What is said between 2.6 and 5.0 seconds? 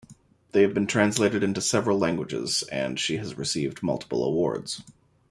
and she has received multiple awards.